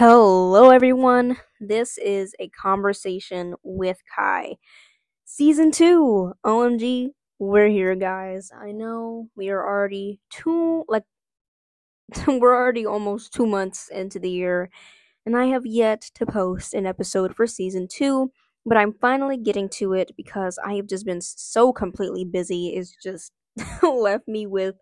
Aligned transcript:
Hello, 0.00 0.70
everyone. 0.70 1.36
This 1.60 1.98
is 1.98 2.34
a 2.40 2.48
conversation 2.48 3.54
with 3.62 3.98
Kai. 4.16 4.56
Season 5.26 5.70
2. 5.70 6.32
OMG, 6.42 7.10
we're 7.38 7.68
here, 7.68 7.94
guys. 7.94 8.50
I 8.58 8.72
know 8.72 9.28
we 9.36 9.50
are 9.50 9.62
already 9.62 10.18
two, 10.30 10.86
like, 10.88 11.02
we're 12.26 12.56
already 12.56 12.86
almost 12.86 13.34
two 13.34 13.44
months 13.44 13.90
into 13.90 14.18
the 14.18 14.30
year, 14.30 14.70
and 15.26 15.36
I 15.36 15.48
have 15.48 15.66
yet 15.66 16.00
to 16.14 16.24
post 16.24 16.72
an 16.72 16.86
episode 16.86 17.36
for 17.36 17.46
season 17.46 17.86
2, 17.86 18.32
but 18.64 18.78
I'm 18.78 18.94
finally 19.02 19.36
getting 19.36 19.68
to 19.80 19.92
it 19.92 20.12
because 20.16 20.58
I 20.64 20.76
have 20.76 20.86
just 20.86 21.04
been 21.04 21.20
so 21.20 21.74
completely 21.74 22.24
busy. 22.24 22.68
It's 22.68 22.96
just 23.04 23.32
left 23.82 24.26
me 24.26 24.46
with 24.46 24.76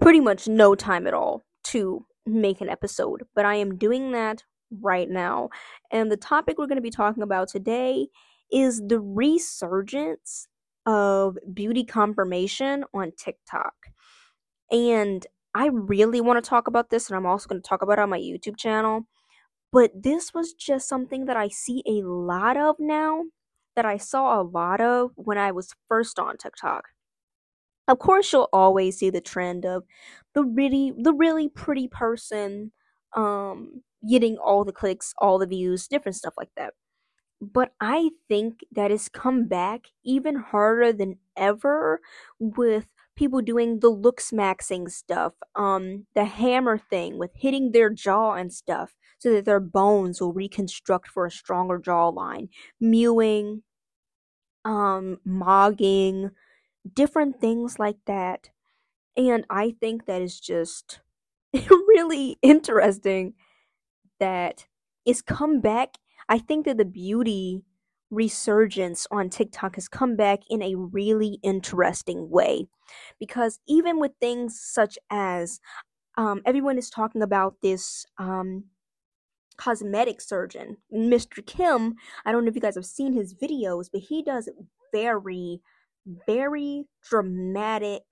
pretty 0.00 0.20
much 0.20 0.48
no 0.48 0.74
time 0.74 1.06
at 1.06 1.12
all 1.12 1.42
to 1.64 2.06
make 2.26 2.60
an 2.60 2.68
episode, 2.68 3.24
but 3.34 3.44
I 3.44 3.56
am 3.56 3.76
doing 3.76 4.12
that 4.12 4.42
right 4.80 5.08
now. 5.08 5.50
And 5.90 6.10
the 6.10 6.16
topic 6.16 6.58
we're 6.58 6.66
going 6.66 6.76
to 6.76 6.82
be 6.82 6.90
talking 6.90 7.22
about 7.22 7.48
today 7.48 8.08
is 8.50 8.82
the 8.86 9.00
resurgence 9.00 10.48
of 10.86 11.38
beauty 11.52 11.84
confirmation 11.84 12.84
on 12.92 13.12
TikTok. 13.16 13.74
And 14.70 15.26
I 15.54 15.66
really 15.66 16.20
want 16.20 16.42
to 16.42 16.48
talk 16.48 16.66
about 16.66 16.90
this, 16.90 17.08
and 17.08 17.16
I'm 17.16 17.26
also 17.26 17.48
going 17.48 17.62
to 17.62 17.68
talk 17.68 17.82
about 17.82 17.98
it 17.98 18.02
on 18.02 18.10
my 18.10 18.18
YouTube 18.18 18.56
channel. 18.56 19.06
But 19.72 19.90
this 19.94 20.32
was 20.34 20.52
just 20.52 20.88
something 20.88 21.26
that 21.26 21.36
I 21.36 21.48
see 21.48 21.82
a 21.86 22.02
lot 22.06 22.56
of 22.56 22.76
now, 22.78 23.24
that 23.76 23.84
I 23.84 23.96
saw 23.96 24.40
a 24.40 24.42
lot 24.42 24.80
of 24.80 25.10
when 25.16 25.38
I 25.38 25.52
was 25.52 25.74
first 25.88 26.18
on 26.18 26.36
TikTok. 26.36 26.84
Of 27.88 27.98
course, 27.98 28.32
you'll 28.32 28.48
always 28.52 28.98
see 28.98 29.10
the 29.10 29.20
trend 29.20 29.64
of 29.66 29.84
the 30.34 30.42
really, 30.44 30.92
the 30.96 31.12
really 31.12 31.48
pretty 31.48 31.88
person, 31.88 32.72
um, 33.14 33.82
getting 34.08 34.36
all 34.38 34.64
the 34.64 34.72
clicks, 34.72 35.12
all 35.18 35.38
the 35.38 35.46
views, 35.46 35.86
different 35.88 36.16
stuff 36.16 36.34
like 36.36 36.50
that. 36.56 36.74
But 37.40 37.74
I 37.80 38.10
think 38.28 38.64
that 38.72 38.90
has 38.90 39.08
come 39.08 39.46
back 39.48 39.86
even 40.04 40.36
harder 40.36 40.92
than 40.92 41.18
ever 41.36 42.00
with 42.40 42.88
people 43.16 43.42
doing 43.42 43.80
the 43.80 43.92
looksmaxxing 43.92 44.90
stuff, 44.90 45.34
um, 45.56 46.06
the 46.14 46.24
hammer 46.26 46.78
thing 46.78 47.18
with 47.18 47.32
hitting 47.34 47.72
their 47.72 47.90
jaw 47.90 48.34
and 48.34 48.52
stuff 48.52 48.94
so 49.18 49.32
that 49.34 49.44
their 49.46 49.60
bones 49.60 50.20
will 50.20 50.32
reconstruct 50.34 51.08
for 51.08 51.26
a 51.26 51.30
stronger 51.32 51.78
jawline, 51.80 52.48
mewing, 52.80 53.62
um, 54.64 55.18
mogging, 55.26 56.30
different 56.92 57.40
things 57.40 57.78
like 57.78 57.98
that. 58.06 58.50
And 59.16 59.44
I 59.50 59.74
think 59.80 60.06
that 60.06 60.22
is 60.22 60.40
just 60.40 61.00
really 61.54 62.38
interesting 62.42 63.34
that 64.20 64.66
it's 65.06 65.22
come 65.22 65.60
back. 65.60 65.96
I 66.28 66.38
think 66.38 66.66
that 66.66 66.78
the 66.78 66.84
beauty 66.84 67.62
resurgence 68.10 69.06
on 69.10 69.28
TikTok 69.28 69.74
has 69.76 69.88
come 69.88 70.16
back 70.16 70.40
in 70.48 70.62
a 70.62 70.74
really 70.76 71.38
interesting 71.42 72.30
way. 72.30 72.66
Because 73.18 73.60
even 73.66 73.98
with 73.98 74.12
things 74.20 74.60
such 74.60 74.98
as 75.10 75.60
um, 76.16 76.42
everyone 76.46 76.78
is 76.78 76.90
talking 76.90 77.22
about 77.22 77.56
this 77.62 78.06
um, 78.18 78.64
cosmetic 79.56 80.20
surgeon, 80.20 80.76
Mr. 80.92 81.44
Kim. 81.44 81.94
I 82.24 82.32
don't 82.32 82.44
know 82.44 82.48
if 82.48 82.54
you 82.54 82.60
guys 82.60 82.76
have 82.76 82.86
seen 82.86 83.12
his 83.12 83.34
videos, 83.34 83.88
but 83.92 84.02
he 84.02 84.22
does 84.22 84.48
very 84.92 85.60
very 86.26 86.84
dramatic 87.08 88.02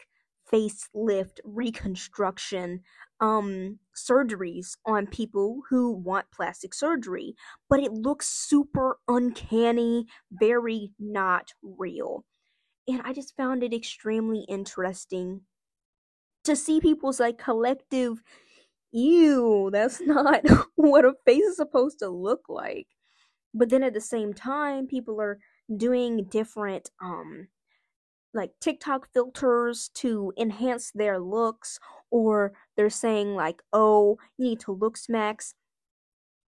facelift 0.52 1.38
reconstruction 1.44 2.80
um 3.20 3.78
surgeries 3.96 4.76
on 4.84 5.06
people 5.06 5.62
who 5.70 5.92
want 5.92 6.26
plastic 6.34 6.74
surgery 6.74 7.34
but 7.70 7.80
it 7.80 7.92
looks 7.92 8.28
super 8.28 8.98
uncanny 9.08 10.06
very 10.32 10.90
not 10.98 11.52
real. 11.62 12.24
And 12.88 13.02
i 13.04 13.12
just 13.12 13.36
found 13.36 13.62
it 13.62 13.74
extremely 13.74 14.44
interesting 14.48 15.42
to 16.44 16.56
see 16.56 16.80
people's 16.80 17.20
like 17.20 17.38
collective 17.38 18.22
ew 18.92 19.70
that's 19.72 20.00
not 20.06 20.42
what 20.76 21.04
a 21.04 21.14
face 21.24 21.44
is 21.44 21.56
supposed 21.56 21.98
to 22.00 22.08
look 22.08 22.42
like. 22.48 22.88
But 23.54 23.70
then 23.70 23.82
at 23.82 23.94
the 23.94 24.00
same 24.00 24.34
time 24.34 24.86
people 24.86 25.20
are 25.20 25.38
doing 25.76 26.24
different 26.30 26.90
um 27.02 27.48
like 28.34 28.50
TikTok 28.60 29.08
filters 29.12 29.90
to 29.94 30.32
enhance 30.38 30.90
their 30.94 31.18
looks, 31.18 31.78
or 32.10 32.52
they're 32.76 32.90
saying 32.90 33.34
like, 33.34 33.62
oh, 33.72 34.18
you 34.38 34.46
need 34.46 34.60
to 34.60 34.72
look 34.72 34.96
smacks, 34.96 35.54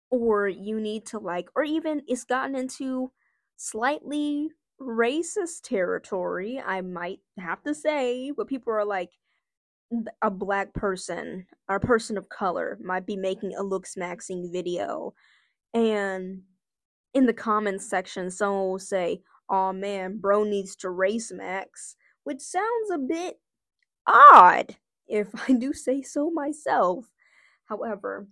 or 0.10 0.48
you 0.48 0.80
need 0.80 1.06
to 1.08 1.20
like, 1.20 1.50
or 1.56 1.64
even 1.64 2.02
it's 2.08 2.24
gotten 2.24 2.56
into 2.56 3.12
slightly 3.58 4.50
racist 4.80 5.62
territory, 5.64 6.62
I 6.66 6.82
might 6.82 7.20
have 7.38 7.64
to 7.64 7.74
say, 7.74 8.32
but 8.36 8.48
people 8.48 8.74
are 8.74 8.86
like, 8.86 9.12
a 10.22 10.32
black 10.32 10.74
person 10.74 11.46
or 11.68 11.76
a 11.76 11.80
person 11.82 12.18
of 12.18 12.30
color 12.30 12.78
might 12.82 13.06
be 13.06 13.18
making 13.18 13.54
a 13.56 13.62
looksmaxxing 13.62 14.52
video, 14.52 15.14
and 15.74 16.42
in 17.14 17.26
the 17.26 17.34
comments 17.34 17.90
section, 17.90 18.32
someone 18.32 18.70
will 18.70 18.80
say, 18.80 19.22
oh 19.52 19.74
man, 19.74 20.20
bro 20.20 20.46
needs 20.46 20.76
to 20.78 20.92
race 20.92 21.32
max, 21.34 21.98
which 22.26 22.42
sounds 22.42 22.92
a 22.94 23.00
bit 23.00 23.40
odd, 24.08 24.78
if 25.08 25.30
I 25.50 25.54
do 25.54 25.74
say 25.74 26.02
so 26.04 26.32
myself. 26.32 27.08
However, 27.66 28.28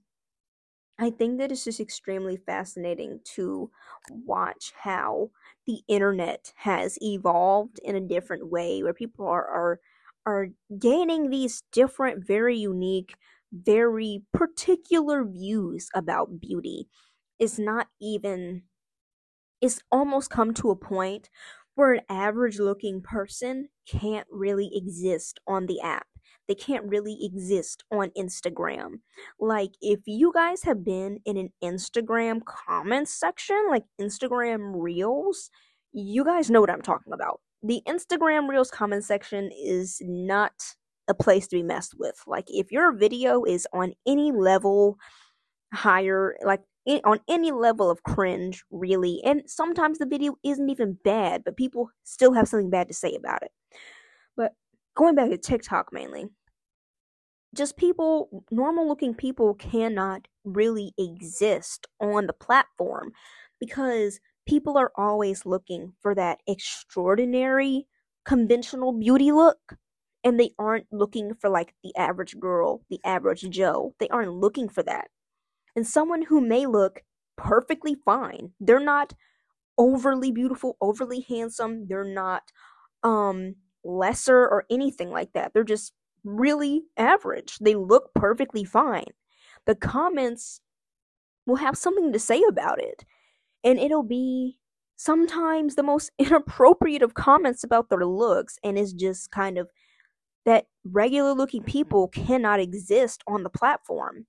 I 0.97 1.11
think 1.11 1.37
that 1.39 1.51
it's 1.51 1.63
just 1.63 1.79
extremely 1.79 2.35
fascinating 2.35 3.21
to 3.35 3.71
watch 4.09 4.73
how 4.75 5.31
the 5.65 5.81
internet 5.87 6.51
has 6.57 6.97
evolved 7.01 7.79
in 7.83 7.95
a 7.95 8.01
different 8.01 8.49
way 8.49 8.83
where 8.83 8.93
people 8.93 9.25
are 9.25 9.47
are, 9.47 9.79
are 10.25 10.47
gaining 10.77 11.29
these 11.29 11.63
different, 11.71 12.25
very 12.27 12.57
unique, 12.57 13.15
very 13.53 14.23
particular 14.33 15.23
views 15.23 15.89
about 15.95 16.39
beauty. 16.41 16.89
It's 17.39 17.57
not 17.57 17.87
even 18.01 18.63
it's 19.61 19.81
almost 19.91 20.29
come 20.29 20.53
to 20.55 20.71
a 20.71 20.75
point 20.75 21.29
where 21.75 21.93
an 21.93 22.01
average 22.09 22.59
looking 22.59 23.01
person 23.01 23.69
can't 23.87 24.27
really 24.29 24.69
exist 24.73 25.39
on 25.47 25.65
the 25.65 25.79
app. 25.81 26.07
They 26.47 26.55
can't 26.55 26.85
really 26.85 27.17
exist 27.21 27.83
on 27.91 28.09
Instagram. 28.17 28.99
Like, 29.39 29.71
if 29.81 29.99
you 30.05 30.31
guys 30.33 30.63
have 30.63 30.83
been 30.83 31.19
in 31.25 31.37
an 31.37 31.51
Instagram 31.63 32.41
comments 32.43 33.17
section, 33.17 33.67
like 33.69 33.83
Instagram 34.01 34.73
Reels, 34.75 35.49
you 35.93 36.25
guys 36.25 36.49
know 36.49 36.59
what 36.59 36.69
I'm 36.69 36.81
talking 36.81 37.13
about. 37.13 37.39
The 37.63 37.81
Instagram 37.87 38.49
Reels 38.49 38.71
comment 38.71 39.05
section 39.05 39.51
is 39.51 40.01
not 40.01 40.53
a 41.07 41.13
place 41.13 41.47
to 41.47 41.55
be 41.55 41.63
messed 41.63 41.95
with. 41.97 42.21
Like, 42.27 42.45
if 42.47 42.71
your 42.71 42.93
video 42.93 43.43
is 43.43 43.67
on 43.73 43.93
any 44.07 44.31
level 44.31 44.97
higher, 45.73 46.35
like 46.43 46.61
on 46.87 47.19
any 47.27 47.51
level 47.51 47.89
of 47.89 48.03
cringe, 48.03 48.63
really. 48.71 49.21
And 49.23 49.43
sometimes 49.47 49.97
the 49.97 50.05
video 50.05 50.35
isn't 50.43 50.69
even 50.69 50.97
bad, 51.03 51.43
but 51.43 51.57
people 51.57 51.89
still 52.03 52.33
have 52.33 52.47
something 52.47 52.69
bad 52.69 52.87
to 52.87 52.93
say 52.93 53.15
about 53.15 53.43
it. 53.43 53.51
But 54.35 54.53
going 54.95 55.15
back 55.15 55.29
to 55.29 55.37
TikTok 55.37 55.91
mainly, 55.91 56.27
just 57.55 57.77
people, 57.77 58.43
normal 58.51 58.87
looking 58.87 59.13
people 59.13 59.55
cannot 59.55 60.27
really 60.43 60.93
exist 60.97 61.87
on 61.99 62.27
the 62.27 62.33
platform 62.33 63.11
because 63.59 64.19
people 64.47 64.77
are 64.77 64.91
always 64.95 65.45
looking 65.45 65.93
for 66.01 66.13
that 66.15 66.39
extraordinary 66.47 67.87
conventional 68.25 68.93
beauty 68.93 69.31
look 69.31 69.77
and 70.23 70.39
they 70.39 70.51
aren't 70.59 70.85
looking 70.91 71.33
for 71.33 71.49
like 71.49 71.73
the 71.83 71.95
average 71.95 72.39
girl, 72.39 72.81
the 72.89 72.99
average 73.03 73.49
Joe. 73.49 73.95
They 73.99 74.09
aren't 74.09 74.33
looking 74.33 74.69
for 74.69 74.83
that 74.83 75.07
and 75.75 75.85
someone 75.87 76.23
who 76.23 76.41
may 76.41 76.65
look 76.65 77.03
perfectly 77.37 77.95
fine. 77.95 78.51
They're 78.59 78.79
not 78.79 79.13
overly 79.77 80.31
beautiful, 80.31 80.77
overly 80.81 81.21
handsome. 81.21 81.87
They're 81.87 82.03
not 82.03 82.43
um 83.03 83.55
lesser 83.83 84.37
or 84.39 84.65
anything 84.69 85.09
like 85.11 85.33
that. 85.33 85.53
They're 85.53 85.63
just 85.63 85.93
really 86.23 86.83
average. 86.97 87.57
They 87.59 87.75
look 87.75 88.13
perfectly 88.13 88.65
fine. 88.65 89.07
The 89.65 89.75
comments 89.75 90.61
will 91.45 91.57
have 91.57 91.77
something 91.77 92.11
to 92.13 92.19
say 92.19 92.43
about 92.47 92.81
it. 92.81 93.05
And 93.63 93.79
it'll 93.79 94.03
be 94.03 94.57
sometimes 94.97 95.75
the 95.75 95.83
most 95.83 96.11
inappropriate 96.19 97.01
of 97.03 97.13
comments 97.13 97.63
about 97.63 97.89
their 97.89 98.05
looks 98.05 98.57
and 98.63 98.77
it's 98.77 98.93
just 98.93 99.31
kind 99.31 99.57
of 99.57 99.69
that 100.45 100.65
regular 100.83 101.33
looking 101.33 101.63
people 101.63 102.07
cannot 102.09 102.59
exist 102.59 103.23
on 103.27 103.43
the 103.43 103.49
platform. 103.49 104.25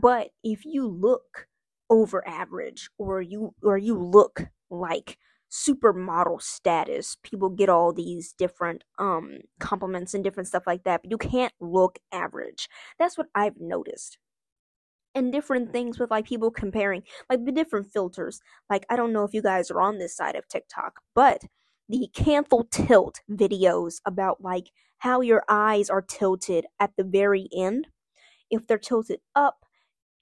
But 0.00 0.30
if 0.44 0.64
you 0.64 0.88
look 0.88 1.48
over 1.90 2.26
average 2.28 2.90
or 2.98 3.22
you 3.22 3.54
or 3.62 3.78
you 3.78 3.98
look 3.98 4.48
like 4.70 5.18
supermodel 5.50 6.42
status, 6.42 7.16
people 7.24 7.50
get 7.50 7.68
all 7.70 7.92
these 7.92 8.32
different 8.32 8.84
um 8.98 9.38
compliments 9.60 10.14
and 10.14 10.24
different 10.24 10.48
stuff 10.48 10.64
like 10.68 10.84
that, 10.84 11.02
but 11.02 11.10
you 11.12 11.18
can't 11.18 11.54
look 11.60 11.98
average. 12.12 12.68
That's 12.98 13.18
what 13.18 13.28
I've 13.34 13.60
noticed. 13.60 14.18
and 15.14 15.32
different 15.32 15.72
things 15.72 15.98
with 15.98 16.10
like 16.10 16.26
people 16.26 16.50
comparing 16.50 17.02
like 17.30 17.44
the 17.44 17.52
different 17.52 17.92
filters. 17.92 18.40
Like 18.68 18.84
I 18.90 18.96
don't 18.96 19.12
know 19.12 19.24
if 19.24 19.34
you 19.34 19.42
guys 19.42 19.70
are 19.70 19.80
on 19.80 19.98
this 19.98 20.16
side 20.16 20.36
of 20.36 20.48
TikTok, 20.48 21.00
but 21.14 21.42
the 21.88 22.08
canthal 22.14 22.70
tilt 22.70 23.20
videos 23.30 23.96
about 24.06 24.42
like 24.42 24.70
how 24.98 25.20
your 25.20 25.44
eyes 25.48 25.88
are 25.90 26.02
tilted 26.02 26.66
at 26.80 26.92
the 26.96 27.04
very 27.04 27.48
end. 27.56 27.88
If 28.50 28.66
they're 28.68 28.78
tilted 28.78 29.20
up, 29.36 29.65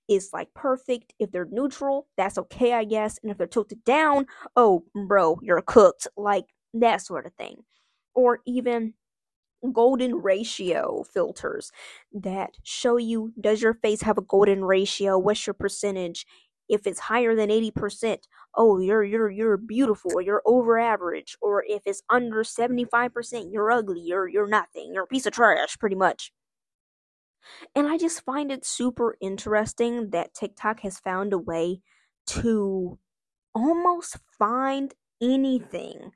is 0.08 0.30
like 0.32 0.52
perfect. 0.54 1.14
If 1.18 1.32
they're 1.32 1.48
neutral, 1.50 2.06
that's 2.16 2.38
okay, 2.38 2.72
I 2.74 2.84
guess. 2.84 3.18
And 3.22 3.30
if 3.30 3.38
they're 3.38 3.46
tilted 3.46 3.84
down, 3.84 4.26
oh, 4.56 4.84
bro, 5.08 5.38
you're 5.42 5.62
cooked. 5.62 6.06
Like 6.16 6.46
that 6.74 7.02
sort 7.02 7.26
of 7.26 7.32
thing. 7.34 7.64
Or 8.14 8.40
even 8.46 8.94
golden 9.72 10.16
ratio 10.16 11.04
filters 11.12 11.70
that 12.12 12.50
show 12.64 12.96
you 12.96 13.32
does 13.40 13.62
your 13.62 13.74
face 13.74 14.02
have 14.02 14.18
a 14.18 14.22
golden 14.22 14.64
ratio 14.64 15.16
what's 15.18 15.46
your 15.46 15.54
percentage 15.54 16.26
if 16.68 16.86
it's 16.86 16.98
higher 17.00 17.34
than 17.34 17.48
80% 17.50 18.18
oh 18.56 18.78
you're 18.78 19.02
you're 19.04 19.30
you're 19.30 19.56
beautiful 19.56 20.20
you're 20.20 20.42
over 20.44 20.78
average 20.78 21.36
or 21.40 21.64
if 21.66 21.82
it's 21.86 22.02
under 22.10 22.42
75% 22.44 23.46
you're 23.52 23.70
ugly 23.70 24.00
you're 24.00 24.28
you're 24.28 24.46
nothing 24.48 24.90
you're 24.92 25.04
a 25.04 25.06
piece 25.08 25.26
of 25.26 25.32
trash 25.32 25.78
pretty 25.78 25.96
much 25.96 26.30
and 27.74 27.88
I 27.88 27.98
just 27.98 28.24
find 28.24 28.50
it 28.50 28.64
super 28.64 29.16
interesting 29.20 30.10
that 30.10 30.34
TikTok 30.34 30.80
has 30.80 30.98
found 30.98 31.32
a 31.32 31.38
way 31.38 31.80
to 32.28 32.98
almost 33.54 34.18
find 34.38 34.94
anything 35.22 36.10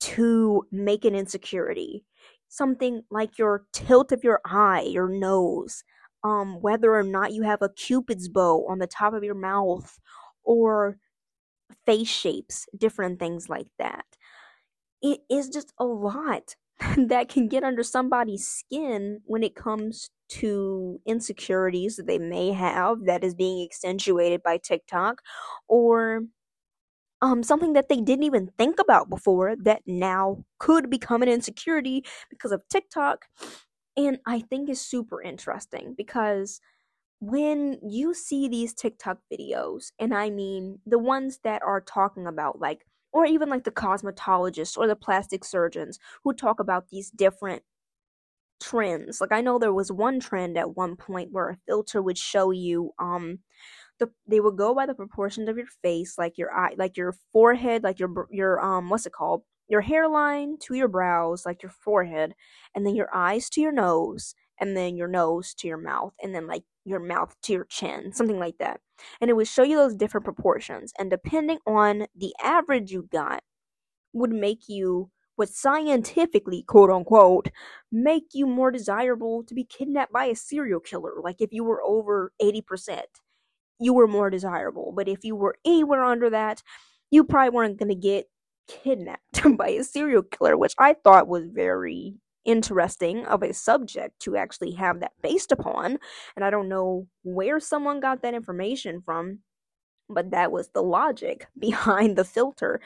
to 0.00 0.66
make 0.72 1.04
an 1.04 1.14
insecurity. 1.14 2.04
Something 2.48 3.02
like 3.10 3.38
your 3.38 3.64
tilt 3.72 4.12
of 4.12 4.24
your 4.24 4.40
eye, 4.44 4.82
your 4.82 5.08
nose, 5.08 5.84
um, 6.24 6.60
whether 6.60 6.94
or 6.94 7.02
not 7.02 7.32
you 7.32 7.42
have 7.42 7.62
a 7.62 7.70
cupid's 7.70 8.28
bow 8.28 8.66
on 8.68 8.78
the 8.78 8.86
top 8.86 9.14
of 9.14 9.24
your 9.24 9.34
mouth, 9.34 9.98
or 10.44 10.98
face 11.86 12.08
shapes, 12.08 12.66
different 12.76 13.18
things 13.18 13.48
like 13.48 13.68
that. 13.78 14.04
It 15.00 15.20
is 15.30 15.48
just 15.48 15.72
a 15.78 15.84
lot 15.84 16.56
that 16.96 17.28
can 17.28 17.48
get 17.48 17.64
under 17.64 17.82
somebody's 17.82 18.46
skin 18.46 19.20
when 19.24 19.42
it 19.42 19.54
comes 19.54 20.10
to 20.28 21.00
insecurities 21.06 21.96
that 21.96 22.06
they 22.06 22.18
may 22.18 22.52
have 22.52 23.04
that 23.04 23.22
is 23.24 23.34
being 23.34 23.62
accentuated 23.64 24.42
by 24.42 24.56
TikTok 24.58 25.20
or 25.68 26.22
um 27.20 27.42
something 27.42 27.72
that 27.74 27.88
they 27.88 28.00
didn't 28.00 28.24
even 28.24 28.50
think 28.58 28.78
about 28.80 29.08
before 29.10 29.54
that 29.56 29.82
now 29.86 30.44
could 30.58 30.90
become 30.90 31.22
an 31.22 31.28
insecurity 31.28 32.04
because 32.30 32.52
of 32.52 32.62
TikTok. 32.70 33.26
And 33.96 34.18
I 34.26 34.40
think 34.40 34.70
is 34.70 34.80
super 34.80 35.22
interesting 35.22 35.94
because 35.96 36.60
when 37.20 37.78
you 37.82 38.14
see 38.14 38.48
these 38.48 38.74
TikTok 38.74 39.18
videos 39.32 39.92
and 39.98 40.14
I 40.14 40.30
mean 40.30 40.80
the 40.86 40.98
ones 40.98 41.40
that 41.44 41.62
are 41.62 41.80
talking 41.80 42.26
about 42.26 42.60
like 42.60 42.86
or 43.12 43.26
even 43.26 43.48
like 43.48 43.64
the 43.64 43.70
cosmetologists 43.70 44.76
or 44.76 44.86
the 44.86 44.96
plastic 44.96 45.44
surgeons 45.44 45.98
who 46.24 46.32
talk 46.32 46.60
about 46.60 46.88
these 46.88 47.10
different 47.10 47.62
trends. 48.60 49.20
Like 49.20 49.32
I 49.32 49.40
know 49.40 49.58
there 49.58 49.72
was 49.72 49.90
one 49.90 50.20
trend 50.20 50.56
at 50.56 50.76
one 50.76 50.96
point 50.96 51.32
where 51.32 51.50
a 51.50 51.58
filter 51.66 52.00
would 52.02 52.18
show 52.18 52.50
you 52.50 52.92
um 52.98 53.38
the 54.00 54.10
they 54.28 54.40
would 54.40 54.56
go 54.56 54.74
by 54.74 54.86
the 54.86 54.94
proportions 54.94 55.48
of 55.48 55.56
your 55.58 55.66
face, 55.82 56.18
like 56.18 56.38
your 56.38 56.52
eye, 56.54 56.74
like 56.78 56.96
your 56.96 57.14
forehead, 57.32 57.84
like 57.84 58.00
your 58.00 58.28
your 58.30 58.60
um 58.64 58.90
what's 58.90 59.06
it 59.06 59.12
called? 59.12 59.42
Your 59.68 59.82
hairline 59.82 60.58
to 60.62 60.74
your 60.74 60.88
brows, 60.88 61.46
like 61.46 61.62
your 61.62 61.70
forehead, 61.72 62.34
and 62.74 62.86
then 62.86 62.94
your 62.96 63.08
eyes 63.14 63.50
to 63.50 63.60
your 63.60 63.72
nose, 63.72 64.34
and 64.60 64.76
then 64.76 64.96
your 64.96 65.08
nose 65.08 65.54
to 65.54 65.68
your 65.68 65.78
mouth, 65.78 66.14
and 66.22 66.34
then 66.34 66.46
like 66.46 66.64
your 66.84 67.00
mouth 67.00 67.34
to 67.42 67.52
your 67.52 67.66
chin, 67.66 68.12
something 68.12 68.38
like 68.38 68.58
that. 68.58 68.80
And 69.20 69.30
it 69.30 69.34
would 69.34 69.48
show 69.48 69.62
you 69.62 69.76
those 69.76 69.94
different 69.94 70.24
proportions, 70.24 70.92
and 70.98 71.10
depending 71.10 71.58
on 71.66 72.06
the 72.16 72.34
average 72.42 72.92
you 72.92 73.08
got, 73.10 73.42
would 74.12 74.32
make 74.32 74.68
you 74.68 75.10
would 75.38 75.48
scientifically, 75.48 76.62
quote 76.62 76.90
unquote, 76.90 77.48
make 77.90 78.26
you 78.32 78.46
more 78.46 78.70
desirable 78.70 79.42
to 79.44 79.54
be 79.54 79.64
kidnapped 79.64 80.12
by 80.12 80.26
a 80.26 80.36
serial 80.36 80.80
killer. 80.80 81.14
Like 81.22 81.40
if 81.40 81.52
you 81.52 81.64
were 81.64 81.82
over 81.82 82.32
80%, 82.40 83.02
you 83.80 83.92
were 83.94 84.06
more 84.06 84.30
desirable. 84.30 84.92
But 84.94 85.08
if 85.08 85.24
you 85.24 85.34
were 85.34 85.56
anywhere 85.64 86.04
under 86.04 86.30
that, 86.30 86.62
you 87.10 87.24
probably 87.24 87.50
weren't 87.50 87.78
going 87.78 87.88
to 87.88 87.94
get 87.94 88.26
kidnapped 88.68 89.42
by 89.56 89.68
a 89.70 89.84
serial 89.84 90.22
killer, 90.22 90.56
which 90.56 90.74
I 90.78 90.94
thought 90.94 91.28
was 91.28 91.44
very 91.48 92.14
interesting 92.44 93.24
of 93.26 93.42
a 93.42 93.52
subject 93.52 94.20
to 94.20 94.36
actually 94.36 94.72
have 94.72 95.00
that 95.00 95.12
based 95.22 95.52
upon. 95.52 95.98
And 96.36 96.44
I 96.44 96.50
don't 96.50 96.68
know 96.68 97.06
where 97.22 97.60
someone 97.60 98.00
got 98.00 98.22
that 98.22 98.34
information 98.34 99.02
from 99.02 99.40
but 100.08 100.30
that 100.30 100.52
was 100.52 100.68
the 100.70 100.82
logic 100.82 101.46
behind 101.58 102.16
the 102.16 102.24
filter. 102.24 102.80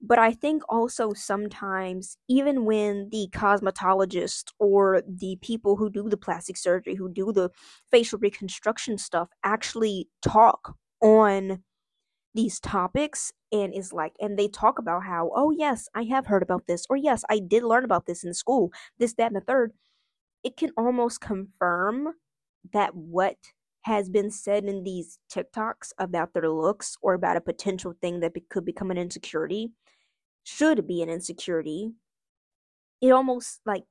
But 0.00 0.18
I 0.18 0.32
think 0.32 0.62
also 0.68 1.12
sometimes, 1.12 2.16
even 2.28 2.64
when 2.64 3.08
the 3.10 3.28
cosmetologist 3.32 4.52
or 4.58 5.02
the 5.06 5.36
people 5.40 5.76
who 5.76 5.90
do 5.90 6.08
the 6.08 6.16
plastic 6.16 6.56
surgery, 6.56 6.94
who 6.94 7.08
do 7.08 7.32
the 7.32 7.50
facial 7.90 8.18
reconstruction 8.18 8.98
stuff, 8.98 9.28
actually 9.44 10.08
talk 10.22 10.74
on 11.00 11.62
these 12.34 12.60
topics 12.60 13.32
and 13.52 13.74
is 13.74 13.92
like 13.92 14.14
and 14.20 14.38
they 14.38 14.48
talk 14.48 14.78
about 14.78 15.04
how 15.04 15.30
oh 15.34 15.50
yes 15.50 15.88
i 15.94 16.02
have 16.04 16.26
heard 16.26 16.42
about 16.42 16.66
this 16.66 16.86
or 16.88 16.96
yes 16.96 17.24
i 17.28 17.38
did 17.38 17.62
learn 17.62 17.84
about 17.84 18.06
this 18.06 18.24
in 18.24 18.32
school 18.32 18.72
this 18.98 19.14
that 19.14 19.26
and 19.26 19.36
the 19.36 19.40
third 19.40 19.72
it 20.44 20.56
can 20.56 20.70
almost 20.76 21.20
confirm 21.20 22.14
that 22.72 22.94
what 22.94 23.36
has 23.82 24.08
been 24.08 24.30
said 24.30 24.64
in 24.64 24.84
these 24.84 25.18
TikToks 25.32 25.92
about 25.98 26.32
their 26.32 26.48
looks 26.48 26.96
or 27.02 27.14
about 27.14 27.36
a 27.36 27.40
potential 27.40 27.94
thing 28.00 28.20
that 28.20 28.34
be- 28.34 28.44
could 28.48 28.64
become 28.64 28.90
an 28.90 28.98
insecurity 28.98 29.72
should 30.44 30.86
be 30.86 31.02
an 31.02 31.08
insecurity. 31.08 31.92
It 33.00 33.10
almost 33.10 33.60
like 33.66 33.84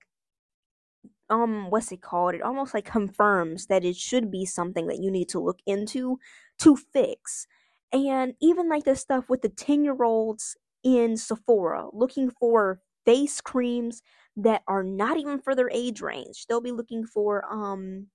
um 1.30 1.70
what's 1.70 1.92
it 1.92 2.02
called? 2.02 2.36
It 2.36 2.42
almost 2.42 2.74
like 2.74 2.86
confirms 2.86 3.68
that 3.68 3.86
it 3.86 3.96
should 3.96 4.32
be 4.32 4.46
something 4.46 4.88
that 4.88 5.02
you 5.02 5.12
need 5.12 5.30
to 5.30 5.40
look 5.40 5.60
into 5.66 6.20
to 6.60 6.76
fix. 6.76 7.48
And 7.94 8.34
even 8.42 8.70
like 8.70 8.86
the 8.86 8.96
stuff 8.96 9.30
with 9.30 9.42
the 9.42 9.50
10-year-olds 9.50 10.56
in 10.84 11.18
Sephora 11.18 11.88
looking 11.94 12.30
for 12.32 12.80
face 13.06 13.42
creams 13.42 14.02
that 14.38 14.64
are 14.68 14.84
not 14.84 15.18
even 15.18 15.40
for 15.40 15.56
their 15.56 15.70
age 15.72 16.02
range. 16.02 16.46
They'll 16.48 16.62
be 16.62 16.72
looking 16.72 17.06
for 17.06 17.44
um 17.52 18.08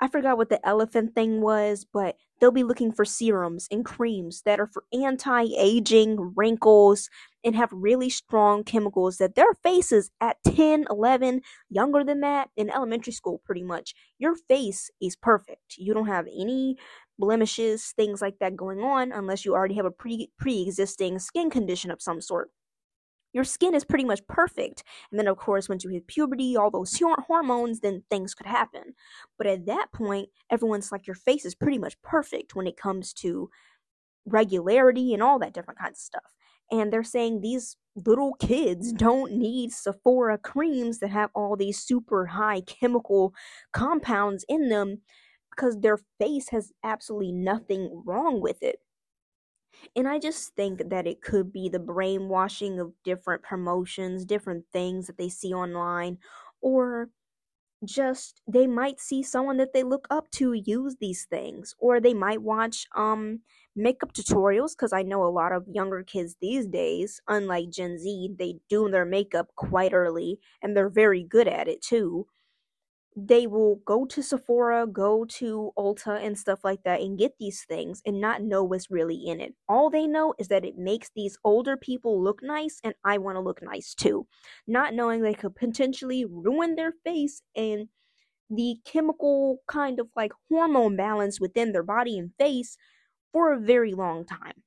I 0.00 0.08
forgot 0.08 0.38
what 0.38 0.48
the 0.48 0.66
elephant 0.66 1.14
thing 1.14 1.42
was, 1.42 1.86
but 1.92 2.16
they'll 2.40 2.50
be 2.50 2.64
looking 2.64 2.90
for 2.90 3.04
serums 3.04 3.68
and 3.70 3.84
creams 3.84 4.42
that 4.46 4.58
are 4.58 4.66
for 4.66 4.84
anti 4.92 5.44
aging, 5.58 6.32
wrinkles, 6.36 7.08
and 7.44 7.54
have 7.54 7.68
really 7.72 8.08
strong 8.10 8.64
chemicals 8.64 9.18
that 9.18 9.34
their 9.34 9.52
faces 9.62 10.10
at 10.20 10.38
10, 10.44 10.86
11, 10.90 11.42
younger 11.68 12.02
than 12.02 12.20
that, 12.20 12.48
in 12.56 12.70
elementary 12.70 13.12
school, 13.12 13.40
pretty 13.44 13.62
much, 13.62 13.94
your 14.18 14.34
face 14.34 14.90
is 15.02 15.16
perfect. 15.16 15.76
You 15.76 15.94
don't 15.94 16.06
have 16.06 16.26
any 16.26 16.76
blemishes, 17.20 17.92
things 17.96 18.22
like 18.22 18.38
that 18.40 18.56
going 18.56 18.80
on, 18.80 19.12
unless 19.12 19.44
you 19.44 19.54
already 19.54 19.74
have 19.76 19.86
a 19.86 19.90
pre 19.90 20.28
existing 20.46 21.18
skin 21.18 21.50
condition 21.50 21.90
of 21.90 22.02
some 22.02 22.20
sort 22.20 22.50
your 23.32 23.44
skin 23.44 23.74
is 23.74 23.84
pretty 23.84 24.04
much 24.04 24.26
perfect. 24.26 24.82
And 25.10 25.18
then, 25.18 25.28
of 25.28 25.36
course, 25.36 25.68
once 25.68 25.84
you 25.84 25.90
hit 25.90 26.06
puberty, 26.06 26.56
all 26.56 26.70
those 26.70 26.98
hormones, 27.26 27.80
then 27.80 28.02
things 28.10 28.34
could 28.34 28.46
happen. 28.46 28.94
But 29.38 29.46
at 29.46 29.66
that 29.66 29.92
point, 29.92 30.30
everyone's 30.50 30.90
like, 30.90 31.06
your 31.06 31.14
face 31.14 31.44
is 31.44 31.54
pretty 31.54 31.78
much 31.78 32.00
perfect 32.02 32.54
when 32.54 32.66
it 32.66 32.76
comes 32.76 33.12
to 33.14 33.48
regularity 34.26 35.14
and 35.14 35.22
all 35.22 35.38
that 35.38 35.54
different 35.54 35.78
kinds 35.78 35.98
of 35.98 36.04
stuff. 36.04 36.34
And 36.72 36.92
they're 36.92 37.02
saying 37.02 37.40
these 37.40 37.76
little 38.06 38.34
kids 38.34 38.92
don't 38.92 39.32
need 39.32 39.72
Sephora 39.72 40.38
creams 40.38 40.98
that 41.00 41.10
have 41.10 41.30
all 41.34 41.56
these 41.56 41.80
super 41.80 42.26
high 42.26 42.60
chemical 42.60 43.34
compounds 43.72 44.44
in 44.48 44.68
them 44.68 44.98
because 45.60 45.80
their 45.80 45.98
face 46.18 46.48
has 46.50 46.72
absolutely 46.84 47.32
nothing 47.32 48.02
wrong 48.06 48.40
with 48.40 48.62
it. 48.62 48.80
And 49.96 50.08
I 50.08 50.18
just 50.18 50.54
think 50.56 50.88
that 50.90 51.06
it 51.06 51.22
could 51.22 51.52
be 51.52 51.68
the 51.68 51.78
brainwashing 51.78 52.80
of 52.80 52.92
different 53.04 53.42
promotions, 53.42 54.24
different 54.24 54.64
things 54.72 55.06
that 55.06 55.18
they 55.18 55.28
see 55.28 55.52
online, 55.52 56.18
or 56.60 57.10
just 57.84 58.42
they 58.48 58.66
might 58.66 59.00
see 59.00 59.22
someone 59.22 59.58
that 59.58 59.72
they 59.74 59.84
look 59.84 60.06
up 60.10 60.30
to 60.32 60.52
use 60.54 60.96
these 61.00 61.26
things 61.26 61.74
or 61.78 62.00
they 62.00 62.14
might 62.14 62.42
watch 62.42 62.86
um 62.96 63.40
makeup 63.76 64.12
tutorials 64.12 64.76
cuz 64.76 64.92
I 64.92 65.02
know 65.02 65.24
a 65.24 65.30
lot 65.30 65.52
of 65.52 65.68
younger 65.68 66.02
kids 66.02 66.36
these 66.40 66.66
days 66.66 67.20
unlike 67.28 67.70
Gen 67.70 67.98
Z 67.98 68.36
they 68.38 68.60
do 68.68 68.90
their 68.90 69.06
makeup 69.06 69.54
quite 69.56 69.94
early 69.94 70.40
and 70.62 70.76
they're 70.76 70.90
very 70.90 71.24
good 71.24 71.48
at 71.48 71.68
it 71.68 71.82
too 71.82 72.26
they 73.16 73.46
will 73.46 73.76
go 73.84 74.04
to 74.06 74.22
Sephora, 74.22 74.86
go 74.86 75.24
to 75.24 75.72
Ulta 75.76 76.24
and 76.24 76.38
stuff 76.38 76.60
like 76.64 76.82
that 76.84 77.00
and 77.00 77.18
get 77.18 77.32
these 77.38 77.64
things 77.64 78.00
and 78.06 78.20
not 78.20 78.42
know 78.42 78.62
what's 78.64 78.90
really 78.90 79.16
in 79.26 79.40
it. 79.40 79.54
All 79.68 79.90
they 79.90 80.06
know 80.06 80.34
is 80.38 80.48
that 80.48 80.64
it 80.64 80.78
makes 80.78 81.10
these 81.14 81.36
older 81.44 81.76
people 81.76 82.22
look 82.22 82.42
nice 82.42 82.80
and 82.84 82.94
I 83.04 83.18
want 83.18 83.36
to 83.36 83.40
look 83.40 83.62
nice 83.62 83.94
too. 83.94 84.26
Not 84.66 84.94
knowing 84.94 85.22
they 85.22 85.34
could 85.34 85.56
potentially 85.56 86.24
ruin 86.24 86.76
their 86.76 86.92
face 87.04 87.42
and 87.56 87.88
the 88.50 88.76
chemical 88.84 89.58
kind 89.68 90.00
of 90.00 90.08
like 90.16 90.32
hormone 90.50 90.96
balance 90.96 91.40
within 91.40 91.72
their 91.72 91.82
body 91.84 92.18
and 92.18 92.32
face 92.38 92.76
for 93.32 93.52
a 93.52 93.60
very 93.60 93.94
long 93.94 94.24
time. 94.26 94.62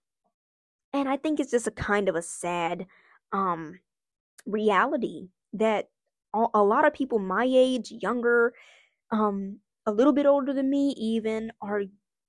And 0.93 1.09
I 1.09 1.17
think 1.17 1.39
it's 1.39 1.51
just 1.51 1.67
a 1.67 1.71
kind 1.71 2.09
of 2.09 2.15
a 2.15 2.21
sad 2.21 2.85
um 3.31 3.79
reality 4.45 5.29
that 5.53 5.89
a 6.53 6.63
lot 6.63 6.85
of 6.85 6.93
people 6.93 7.19
my 7.19 7.45
age, 7.49 7.91
younger, 7.91 8.53
um 9.11 9.59
a 9.85 9.91
little 9.91 10.13
bit 10.13 10.25
older 10.25 10.53
than 10.53 10.69
me 10.69 10.89
even 10.97 11.51
are 11.61 11.83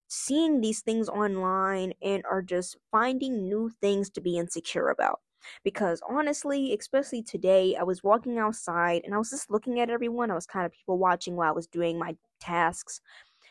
seeing 0.09 0.61
these 0.61 0.81
things 0.83 1.09
online 1.09 1.93
and 2.03 2.25
are 2.31 2.43
just 2.43 2.77
finding 2.93 3.43
new 3.43 3.71
things 3.81 4.11
to 4.11 4.21
be 4.21 4.39
insecure 4.39 4.89
about. 4.89 5.21
Because 5.65 6.03
honestly, 6.09 6.75
especially 6.79 7.23
today, 7.23 7.77
I 7.77 7.83
was 7.85 8.03
walking 8.05 8.39
outside 8.39 9.03
and 9.05 9.15
I 9.15 9.19
was 9.19 9.31
just 9.31 9.51
looking 9.51 9.81
at 9.81 9.91
everyone. 9.91 10.31
I 10.31 10.35
was 10.35 10.47
kind 10.47 10.67
of 10.67 10.73
people 10.73 10.99
watching 10.99 11.37
while 11.37 11.49
I 11.51 11.53
was 11.53 11.67
doing 11.67 11.99
my 11.99 12.17
tasks. 12.41 13.01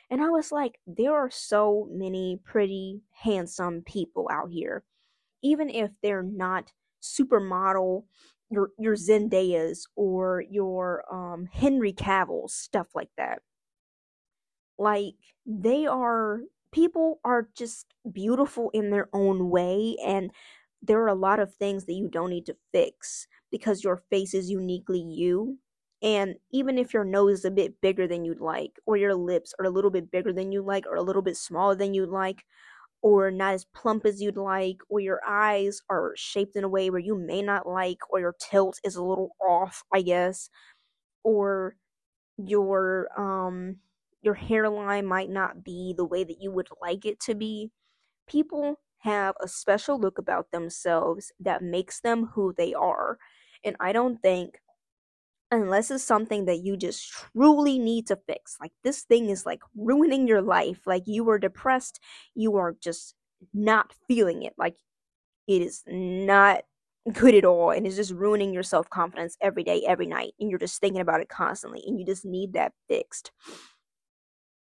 And 0.10 0.22
I 0.22 0.30
was 0.30 0.52
like, 0.52 0.80
there 0.88 1.14
are 1.16 1.30
so 1.32 1.88
many 1.92 2.40
pretty, 2.44 3.02
handsome 3.12 3.82
people 3.84 4.30
out 4.32 4.52
here. 4.52 4.84
Even 5.44 5.70
if 5.70 5.92
they're 6.02 6.24
not 6.24 6.72
supermodel, 7.02 8.06
your 8.50 8.72
your 8.78 8.96
Zendayas 8.96 9.82
or 9.96 10.44
your 10.50 11.04
um 11.14 11.48
Henry 11.52 11.94
Cavill, 11.94 12.50
stuff 12.50 12.88
like 12.96 13.10
that. 13.18 13.42
Like 14.78 15.16
they 15.46 15.86
are 15.86 16.42
people 16.72 17.20
are 17.24 17.50
just 17.56 17.94
beautiful 18.12 18.70
in 18.74 18.90
their 18.90 19.08
own 19.14 19.50
way 19.50 19.96
and 20.04 20.32
there 20.82 21.02
are 21.02 21.08
a 21.08 21.16
lot 21.16 21.40
of 21.40 21.54
things 21.56 21.86
that 21.86 21.94
you 21.94 22.10
don't 22.10 22.30
need 22.32 22.46
to 22.48 22.58
fix 22.74 23.28
because 23.52 23.84
your 23.84 23.98
face 24.10 24.34
is 24.34 24.50
uniquely 24.50 25.00
you. 25.00 25.60
And 26.02 26.36
even 26.52 26.78
if 26.78 26.94
your 26.94 27.06
nose 27.06 27.40
is 27.40 27.46
a 27.46 27.52
bit 27.52 27.80
bigger 27.82 28.08
than 28.08 28.26
you'd 28.26 28.42
like, 28.42 28.80
or 28.86 28.98
your 28.98 29.16
lips 29.16 29.54
are 29.60 29.66
a 29.66 29.70
little 29.70 29.92
bit 29.92 30.12
bigger 30.12 30.34
than 30.34 30.52
you 30.52 30.62
like, 30.62 30.86
or 30.86 30.96
a 30.98 31.02
little 31.02 31.22
bit 31.22 31.38
smaller 31.38 31.76
than 31.76 31.94
you'd 31.94 32.10
like, 32.10 32.44
or 33.04 33.32
not 33.32 33.56
as 33.56 33.66
plump 33.76 34.06
as 34.08 34.22
you'd 34.22 34.38
like, 34.38 34.78
or 34.90 35.00
your 35.02 35.22
eyes 35.28 35.82
are 35.90 36.14
shaped 36.18 36.56
in 36.58 36.66
a 36.66 36.70
way 36.70 36.90
where 36.92 37.00
you 37.02 37.18
may 37.18 37.44
not 37.44 37.68
like, 37.68 38.00
or 38.12 38.20
your 38.22 38.36
tilt 38.42 38.80
is 38.86 38.96
a 38.98 39.04
little 39.04 39.36
off, 39.48 39.84
I 39.94 40.02
guess, 40.04 40.50
or 41.24 41.76
your 42.38 43.10
um 43.20 43.78
your 44.24 44.34
hairline 44.36 45.06
might 45.06 45.30
not 45.30 45.64
be 45.64 45.94
the 45.98 46.06
way 46.06 46.24
that 46.24 46.42
you 46.42 46.52
would 46.52 46.70
like 46.82 47.06
it 47.06 47.20
to 47.22 47.36
be. 47.36 47.72
People 48.28 48.80
have 49.00 49.36
a 49.42 49.48
special 49.50 50.00
look 50.00 50.18
about 50.20 50.52
themselves 50.52 51.32
that 51.40 51.64
makes 51.64 52.02
them 52.02 52.28
who 52.36 52.54
they 52.58 52.74
are. 52.74 53.18
And 53.66 53.76
I 53.82 53.94
don't 53.94 54.22
think, 54.22 54.60
unless 55.54 55.92
it's 55.92 56.04
something 56.04 56.46
that 56.46 56.64
you 56.64 56.76
just 56.76 57.12
truly 57.12 57.80
need 57.80 58.08
to 58.08 58.18
fix, 58.28 58.58
like 58.60 58.72
this 58.84 59.04
thing 59.04 59.30
is 59.30 59.46
like 59.46 59.62
ruining 59.76 60.28
your 60.28 60.42
life, 60.42 60.82
like 60.86 61.04
you 61.06 61.30
are 61.30 61.40
depressed, 61.40 62.00
you 62.36 62.56
are 62.58 62.76
just 62.82 63.16
not 63.54 63.94
feeling 64.08 64.44
it, 64.44 64.54
like 64.58 64.76
it 65.48 65.62
is 65.62 65.84
not 65.88 66.64
good 67.12 67.36
at 67.36 67.46
all 67.46 67.72
and 67.72 67.86
it's 67.86 67.98
just 67.98 68.14
ruining 68.14 68.54
your 68.54 68.64
self 68.64 68.90
confidence 68.90 69.38
every 69.42 69.64
day, 69.64 69.84
every 69.88 70.08
night, 70.08 70.34
and 70.40 70.50
you're 70.50 70.60
just 70.60 70.80
thinking 70.82 71.02
about 71.02 71.22
it 71.22 71.30
constantly, 71.30 71.84
and 71.86 72.00
you 72.00 72.06
just 72.06 72.26
need 72.26 72.54
that 72.54 72.74
fixed. 72.88 73.32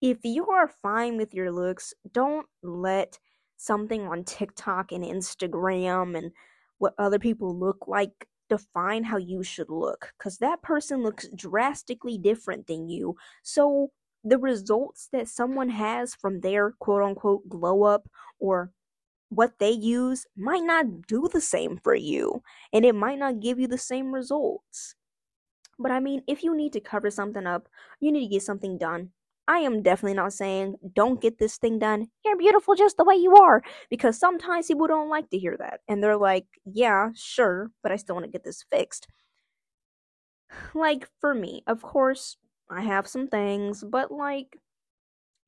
If 0.02 0.18
you 0.24 0.48
are 0.50 0.68
fine 0.68 1.16
with 1.16 1.32
your 1.34 1.50
looks, 1.50 1.94
don't 2.12 2.46
let 2.62 3.18
something 3.56 4.06
on 4.06 4.24
TikTok 4.24 4.92
and 4.92 5.02
Instagram 5.02 6.16
and 6.16 6.32
what 6.78 6.94
other 6.98 7.18
people 7.18 7.58
look 7.58 7.88
like 7.88 8.28
define 8.48 9.04
how 9.04 9.16
you 9.16 9.42
should 9.42 9.70
look 9.70 10.12
because 10.18 10.38
that 10.38 10.62
person 10.62 11.02
looks 11.02 11.28
drastically 11.34 12.18
different 12.18 12.66
than 12.66 12.88
you. 12.88 13.16
So 13.42 13.90
the 14.24 14.38
results 14.38 15.08
that 15.12 15.28
someone 15.28 15.68
has 15.68 16.14
from 16.14 16.40
their 16.40 16.72
quote 16.78 17.02
unquote 17.02 17.48
glow 17.48 17.84
up 17.84 18.08
or 18.38 18.70
what 19.28 19.58
they 19.58 19.70
use 19.70 20.26
might 20.36 20.62
not 20.62 21.06
do 21.06 21.28
the 21.32 21.40
same 21.40 21.78
for 21.82 21.94
you 21.94 22.42
and 22.72 22.84
it 22.84 22.94
might 22.94 23.18
not 23.18 23.40
give 23.40 23.58
you 23.58 23.66
the 23.66 23.78
same 23.78 24.12
results. 24.12 24.94
But 25.78 25.90
I 25.90 26.00
mean, 26.00 26.22
if 26.26 26.42
you 26.42 26.56
need 26.56 26.72
to 26.72 26.80
cover 26.80 27.10
something 27.10 27.46
up, 27.46 27.68
you 28.00 28.10
need 28.10 28.28
to 28.28 28.34
get 28.34 28.42
something 28.42 28.78
done. 28.78 29.10
I 29.48 29.58
am 29.58 29.82
definitely 29.82 30.14
not 30.14 30.32
saying 30.32 30.76
don't 30.94 31.20
get 31.20 31.38
this 31.38 31.56
thing 31.58 31.78
done. 31.78 32.08
You're 32.24 32.36
beautiful 32.36 32.74
just 32.74 32.96
the 32.96 33.04
way 33.04 33.14
you 33.14 33.36
are. 33.36 33.62
Because 33.90 34.18
sometimes 34.18 34.66
people 34.66 34.86
don't 34.86 35.08
like 35.08 35.30
to 35.30 35.38
hear 35.38 35.56
that. 35.58 35.80
And 35.88 36.02
they're 36.02 36.16
like, 36.16 36.46
yeah, 36.64 37.10
sure, 37.14 37.70
but 37.82 37.92
I 37.92 37.96
still 37.96 38.16
want 38.16 38.26
to 38.26 38.32
get 38.32 38.44
this 38.44 38.64
fixed. 38.70 39.06
Like, 40.74 41.08
for 41.20 41.34
me, 41.34 41.62
of 41.66 41.82
course, 41.82 42.36
I 42.70 42.82
have 42.82 43.06
some 43.06 43.28
things, 43.28 43.84
but 43.84 44.10
like, 44.10 44.58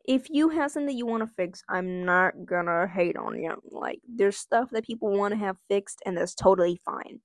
if 0.05 0.29
you 0.31 0.49
have 0.49 0.71
something 0.71 0.97
you 0.97 1.07
want 1.07 1.23
to 1.23 1.35
fix, 1.35 1.63
I'm 1.69 2.05
not 2.05 2.47
gonna 2.47 2.87
hate 2.87 3.17
on 3.17 3.39
you. 3.39 3.61
Like, 3.71 4.01
there's 4.09 4.39
stuff 4.39 4.71
that 4.71 4.87
people 4.87 5.11
want 5.11 5.33
to 5.33 5.39
have 5.39 5.59
fixed, 5.69 6.01
and 6.07 6.17
that's 6.17 6.35
totally 6.35 6.81
fine. 6.85 7.21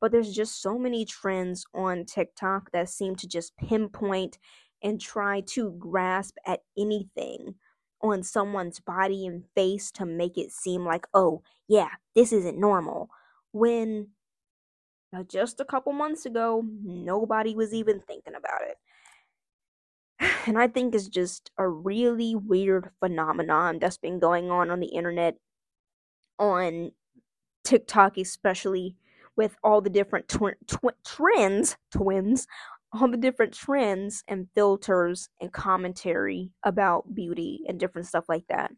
But 0.00 0.12
there's 0.12 0.32
just 0.32 0.60
so 0.60 0.78
many 0.78 1.04
trends 1.04 1.64
on 1.74 2.04
TikTok 2.04 2.70
that 2.72 2.88
seem 2.88 3.16
to 3.16 3.28
just 3.28 3.56
pinpoint 3.56 4.38
and 4.84 5.00
try 5.00 5.40
to 5.40 5.72
grasp 5.78 6.36
at 6.46 6.60
anything 6.78 7.56
on 8.02 8.22
someone's 8.22 8.80
body 8.80 9.26
and 9.26 9.44
face 9.54 9.90
to 9.90 10.04
make 10.04 10.36
it 10.36 10.52
seem 10.52 10.84
like, 10.84 11.06
oh, 11.14 11.42
yeah, 11.66 11.88
this 12.14 12.32
isn't 12.32 12.60
normal. 12.60 13.08
When 13.52 14.08
uh, 15.16 15.22
just 15.24 15.58
a 15.60 15.64
couple 15.64 15.92
months 15.94 16.26
ago, 16.26 16.64
nobody 16.84 17.54
was 17.54 17.72
even 17.72 18.00
thinking 18.00 18.34
about 18.34 18.60
it. 18.62 18.76
And 20.46 20.58
I 20.58 20.68
think 20.68 20.94
it's 20.94 21.08
just 21.08 21.50
a 21.56 21.66
really 21.66 22.34
weird 22.34 22.90
phenomenon 23.00 23.78
that's 23.78 23.96
been 23.96 24.18
going 24.18 24.50
on 24.50 24.70
on 24.70 24.80
the 24.80 24.88
internet, 24.88 25.36
on 26.38 26.92
TikTok, 27.64 28.18
especially 28.18 28.96
with 29.36 29.56
all 29.64 29.80
the 29.80 29.90
different 29.90 30.28
tw- 30.28 30.58
tw- 30.66 31.04
trends, 31.04 31.76
twins 31.90 32.46
all 32.94 33.08
the 33.10 33.16
different 33.16 33.52
trends 33.52 34.22
and 34.28 34.48
filters 34.54 35.28
and 35.40 35.52
commentary 35.52 36.50
about 36.62 37.14
beauty 37.14 37.60
and 37.68 37.80
different 37.80 38.06
stuff 38.06 38.24
like 38.28 38.46
that. 38.48 38.70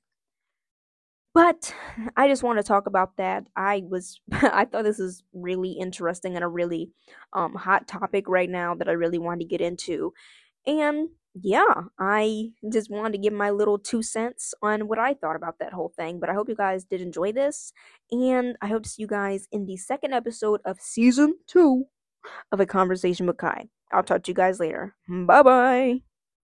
But 1.35 1.75
I 2.17 2.29
just 2.29 2.43
want 2.43 2.59
to 2.59 2.63
talk 2.63 2.87
about 2.87 3.19
that. 3.19 3.45
I 3.57 3.83
was 3.87 4.21
I 4.33 4.65
thought 4.65 4.85
this 4.85 4.99
is 4.99 5.23
really 5.35 5.73
interesting 5.73 6.35
and 6.35 6.45
a 6.45 6.49
really 6.49 6.91
um, 7.35 7.55
hot 7.55 7.87
topic 7.87 8.27
right 8.27 8.49
now 8.49 8.75
that 8.75 8.89
I 8.89 8.93
really 8.93 9.19
wanted 9.19 9.41
to 9.41 9.45
get 9.45 9.61
into. 9.61 10.15
And 10.67 11.11
yeah, 11.39 11.83
I 11.99 12.53
just 12.73 12.91
wanted 12.91 13.13
to 13.13 13.19
give 13.19 13.35
my 13.35 13.51
little 13.51 13.79
two 13.79 14.03
cents 14.03 14.55
on 14.63 14.89
what 14.89 14.99
I 14.99 15.13
thought 15.13 15.37
about 15.37 15.59
that 15.59 15.75
whole 15.75 15.93
thing. 15.95 16.19
But 16.19 16.31
I 16.31 16.33
hope 16.33 16.49
you 16.49 16.57
guys 16.57 16.85
did 16.85 17.03
enjoy 17.03 17.33
this. 17.33 17.75
And 18.11 18.57
I 18.63 18.69
hope 18.69 18.85
to 18.85 18.89
see 18.89 19.03
you 19.03 19.09
guys 19.09 19.47
in 19.53 19.67
the 19.67 19.77
second 19.77 20.15
episode 20.15 20.63
of 20.65 20.81
season 20.81 21.35
two 21.47 21.85
of 22.53 22.61
A 22.61 22.67
Conversation 22.67 23.27
with 23.27 23.37
Kai. 23.39 23.69
I'll 23.93 24.03
talk 24.03 24.23
to 24.25 24.31
you 24.31 24.35
guys 24.35 24.61
later. 24.61 24.95
Bye 25.09 25.43
bye. 25.43 26.01